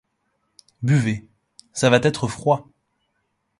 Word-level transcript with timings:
Buvez, 0.81 1.27
ça 1.73 1.91
va 1.91 1.97
être 1.97 2.27
froid. 2.27 2.67